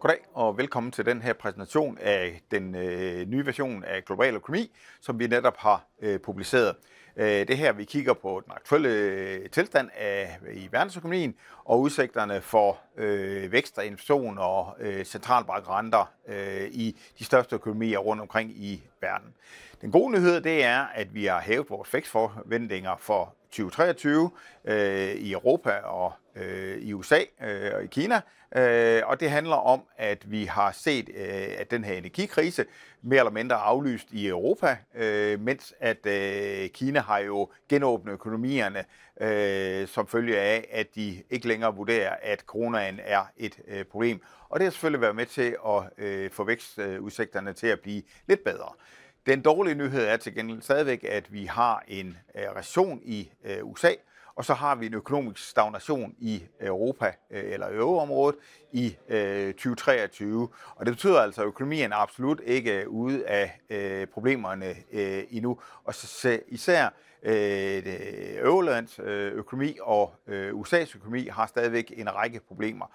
[0.00, 4.72] Goddag og velkommen til den her præsentation af den øh, nye version af Global Økonomi,
[5.00, 6.76] som vi netop har øh, publiceret.
[7.16, 11.34] Øh, det her, vi kigger på den aktuelle øh, tilstand af, i verdensøkonomien
[11.64, 17.98] og udsigterne for øh, vækst og inflation og øh, centralbankrenter øh, i de største økonomier
[17.98, 19.34] rundt omkring i verden.
[19.80, 24.30] Den gode nyhed det er, at vi har hævet vores vækstforventninger for 2023
[24.64, 28.20] øh, i Europa og øh, i USA øh, og i Kina.
[28.56, 32.64] Øh, og det handler om, at vi har set, øh, at den her energikrise
[33.02, 38.84] mere eller mindre aflyst i Europa, øh, mens at øh, Kina har jo genåbnet økonomierne
[39.20, 44.22] øh, som følge af, at de ikke længere vurderer, at coronaen er et øh, problem.
[44.48, 48.44] Og det har selvfølgelig været med til at øh, få vækstudsigterne til at blive lidt
[48.44, 48.72] bedre.
[49.26, 53.64] Den dårlige nyhed er til gengæld stadigvæk, at vi har en øh, recession i øh,
[53.64, 53.92] USA,
[54.40, 58.38] og så har vi en økonomisk stagnation i øh, Europa øh, eller euroområdet
[58.72, 60.48] i øh, 2023.
[60.74, 63.60] Og det betyder altså, at økonomien er absolut ikke ude af
[64.12, 64.74] problemerne
[65.30, 65.58] endnu.
[65.84, 66.88] Og så især
[67.22, 67.82] øh,
[68.38, 68.98] Eurolands
[69.32, 72.86] økonomi og USA's økonomi har stadigvæk en række problemer.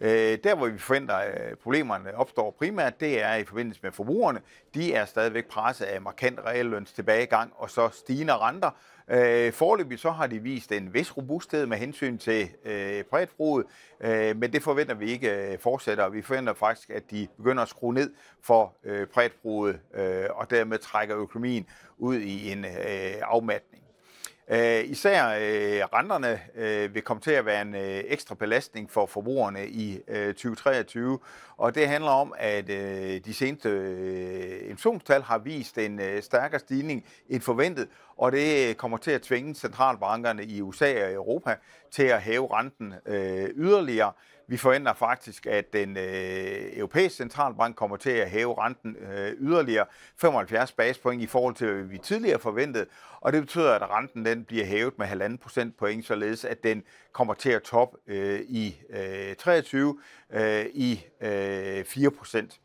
[0.00, 4.40] Der, hvor vi forventer, at problemerne opstår primært, det er i forbindelse med forbrugerne.
[4.74, 8.70] De er stadigvæk presset af markant realløns tilbagegang og så stigende renter,
[9.08, 13.66] Øh, forløbig så har de vist en vis robusthed med hensyn til øh, privatforbruget,
[14.00, 16.08] øh, men det forventer vi ikke øh, fortsætter.
[16.08, 20.78] Vi forventer faktisk, at de begynder at skrue ned for øh, privatforbruget, øh, og dermed
[20.78, 21.66] trækker økonomien
[21.98, 23.73] ud i en øh, afmatning.
[24.50, 29.06] Uh, især uh, renterne uh, vil komme til at være en uh, ekstra belastning for
[29.06, 31.18] forbrugerne i uh, 2023,
[31.56, 32.76] og det handler om, at uh,
[33.24, 38.96] de seneste uh, inflationstal har vist en uh, stærkere stigning end forventet, og det kommer
[38.98, 41.56] til at tvinge centralbankerne i USA og Europa
[41.90, 43.14] til at hæve renten uh,
[43.56, 44.12] yderligere.
[44.48, 49.86] Vi forventer faktisk, at den øh, europæiske centralbank kommer til at hæve renten øh, yderligere
[50.16, 52.86] 75 basispoint i forhold til, hvad vi tidligere forventede.
[53.20, 56.82] Og det betyder, at renten den bliver hævet med 1,5 procentpoint, således at den
[57.12, 59.98] kommer til at top øh, i øh, 23
[60.32, 62.60] øh, i øh, 4 procent.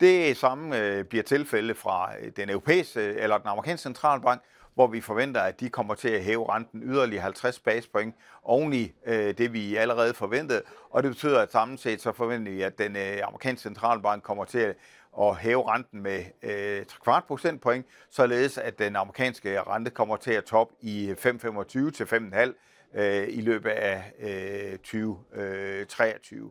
[0.00, 4.42] Det samme øh, bliver tilfældet fra øh, den europæiske eller den amerikanske centralbank,
[4.76, 8.92] hvor vi forventer, at de kommer til at hæve renten yderligere 50 basispoint oven i
[9.06, 10.62] øh, det, vi allerede forventede.
[10.90, 14.44] Og det betyder, at samlet set så forventer vi, at den øh, amerikanske centralbank kommer
[14.44, 14.76] til at
[15.20, 20.44] at hæve renten med øh, kvart procentpoint, således at den amerikanske rente kommer til at
[20.44, 22.52] top i øh, 5,25 til 5,5
[22.94, 26.44] øh, i løbet af øh, 2023.
[26.44, 26.50] Øh,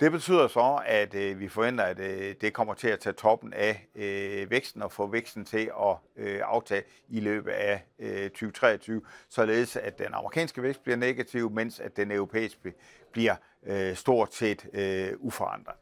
[0.00, 3.52] det betyder så, at øh, vi forventer, at øh, det kommer til at tage toppen
[3.52, 9.02] af øh, væksten og få væksten til at øh, aftage i løbet af øh, 2023,
[9.28, 12.72] således at den amerikanske vækst bliver negativ, mens at den europæiske
[13.12, 13.34] bliver
[13.66, 15.81] øh, stort set øh, uforandret.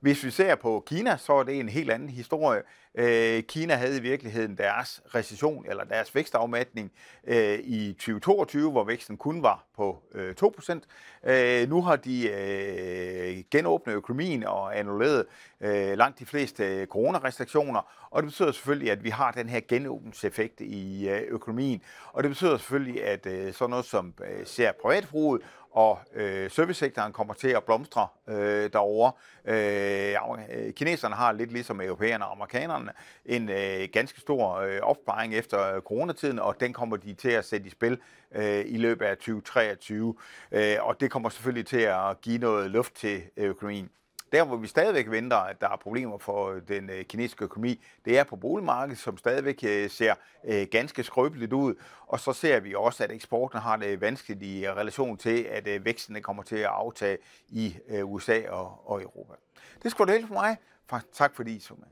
[0.00, 2.62] Hvis vi ser på Kina, så er det en helt anden historie.
[2.94, 6.92] Øh, Kina havde i virkeligheden deres recession eller deres vækstafmatning
[7.26, 10.80] øh, i 2022, hvor væksten kun var på øh, 2%.
[11.30, 15.26] Øh, nu har de øh, genåbnet økonomien og annulleret
[15.60, 19.60] øh, langt de fleste øh, coronarestriktioner, og det betyder selvfølgelig, at vi har den her
[19.68, 21.82] genåbningseffekt i øh, økonomien,
[22.12, 25.42] og det betyder selvfølgelig, at øh, sådan noget som øh, ser privatforbruget
[25.78, 29.12] og øh, servicesektoren kommer til at blomstre øh, derovre.
[29.44, 30.14] Øh,
[30.50, 32.92] øh, kineserne har lidt ligesom europæerne og amerikanerne
[33.24, 37.66] en øh, ganske stor øh, opsparing efter coronatiden, og den kommer de til at sætte
[37.66, 37.98] i spil
[38.34, 40.14] øh, i løbet af 2023.
[40.52, 43.90] Øh, og det kommer selvfølgelig til at give noget luft til økonomien.
[44.32, 47.80] Der, hvor vi stadigvæk venter, at der er problemer for øh, den øh, kinesiske økonomi,
[48.04, 51.74] det er på boligmarkedet, som stadigvæk øh, ser øh, ganske skrøbeligt ud.
[52.06, 55.68] Og så ser vi også, at eksporten har det vanskeligt i øh, relation til, at
[55.68, 57.18] øh, væksten kommer til at aftage
[57.48, 59.34] i USA og, og Europa.
[59.82, 60.56] Det skulle det hele for mig.
[61.12, 61.86] Tak fordi I så med.